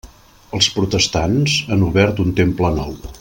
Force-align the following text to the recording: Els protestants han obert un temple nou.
Els 0.59 0.69
protestants 0.77 1.59
han 1.77 1.87
obert 1.91 2.23
un 2.25 2.33
temple 2.41 2.77
nou. 2.81 2.99